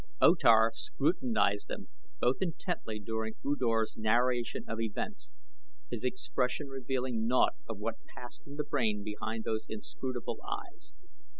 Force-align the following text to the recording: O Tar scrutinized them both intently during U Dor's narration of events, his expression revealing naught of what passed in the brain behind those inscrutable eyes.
O 0.19 0.33
Tar 0.33 0.71
scrutinized 0.73 1.67
them 1.67 1.87
both 2.19 2.37
intently 2.41 2.99
during 2.99 3.35
U 3.43 3.55
Dor's 3.55 3.95
narration 3.97 4.65
of 4.67 4.81
events, 4.81 5.29
his 5.91 6.03
expression 6.03 6.69
revealing 6.69 7.27
naught 7.27 7.53
of 7.69 7.77
what 7.77 8.03
passed 8.07 8.41
in 8.47 8.55
the 8.55 8.63
brain 8.63 9.03
behind 9.03 9.43
those 9.43 9.67
inscrutable 9.69 10.39
eyes. 10.41 10.93